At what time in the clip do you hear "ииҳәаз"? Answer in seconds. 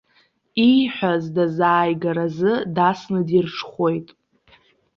0.69-1.23